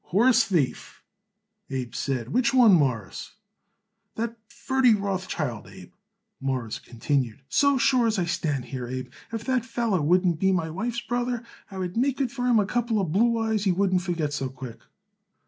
"Horse 0.05 0.43
thief!" 0.45 1.03
Abe 1.69 1.93
said. 1.93 2.29
"Which 2.29 2.55
one, 2.55 2.73
Mawruss?" 2.73 3.35
"That 4.15 4.35
Ferdy 4.49 4.95
Rothschild, 4.95 5.67
Abe," 5.67 5.93
Morris 6.39 6.79
continued. 6.79 7.43
"So 7.49 7.77
sure 7.77 8.07
as 8.07 8.17
I 8.17 8.25
stand 8.25 8.65
here, 8.65 8.87
Abe, 8.87 9.11
if 9.31 9.43
that 9.43 9.63
feller 9.63 10.01
wouldn't 10.01 10.39
be 10.39 10.51
my 10.51 10.71
wife's 10.71 11.01
brother, 11.01 11.43
I 11.69 11.77
would 11.77 11.97
make 11.97 12.19
for 12.31 12.47
him 12.47 12.57
a 12.57 12.65
couple 12.65 13.03
blue 13.03 13.37
eyes 13.37 13.65
he 13.65 13.71
wouldn't 13.71 14.01
forgot 14.01 14.33
so 14.33 14.49
quick." 14.49 14.79